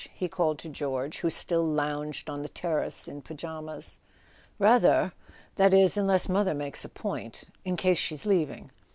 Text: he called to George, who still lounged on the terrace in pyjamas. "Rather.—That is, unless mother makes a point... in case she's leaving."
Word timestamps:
he 0.15 0.27
called 0.27 0.57
to 0.57 0.67
George, 0.67 1.19
who 1.19 1.29
still 1.29 1.63
lounged 1.63 2.27
on 2.27 2.41
the 2.41 2.49
terrace 2.49 3.07
in 3.07 3.21
pyjamas. 3.21 3.99
"Rather.—That 4.57 5.75
is, 5.75 5.95
unless 5.95 6.27
mother 6.27 6.55
makes 6.55 6.83
a 6.83 6.89
point... 6.89 7.43
in 7.63 7.77
case 7.77 7.99
she's 7.99 8.25
leaving." 8.25 8.71